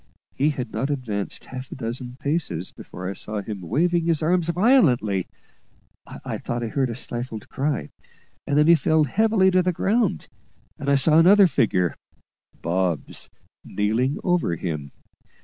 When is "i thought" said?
6.07-6.63